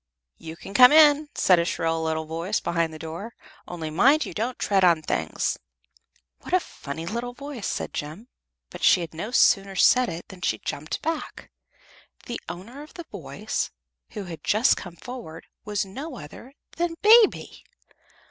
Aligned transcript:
"You 0.39 0.55
can 0.57 0.73
come 0.73 0.91
in," 0.91 1.29
said 1.35 1.59
a 1.59 1.63
shrill 1.65 2.03
little 2.03 2.25
voice 2.25 2.59
behind 2.59 2.91
the 2.91 2.97
door, 2.97 3.35
"only 3.67 3.91
mind 3.91 4.25
you 4.25 4.33
don't 4.33 4.57
tread 4.57 4.83
on 4.83 5.03
things." 5.03 5.59
"What 6.39 6.55
a 6.55 6.59
funny 6.59 7.05
little 7.05 7.33
voice!" 7.35 7.67
said 7.67 7.93
Jem, 7.93 8.27
but 8.71 8.81
she 8.83 9.01
had 9.01 9.13
no 9.13 9.29
sooner 9.29 9.75
said 9.75 10.09
it 10.09 10.27
than 10.29 10.41
she 10.41 10.57
jumped 10.57 11.03
back. 11.03 11.51
The 12.25 12.41
owner 12.49 12.81
of 12.81 12.95
the 12.95 13.05
voice, 13.11 13.69
who 14.13 14.23
had 14.23 14.43
just 14.43 14.75
come 14.75 14.95
forward, 14.95 15.45
was 15.65 15.85
no 15.85 16.17
other 16.17 16.53
than 16.77 16.95
Baby. 17.03 17.63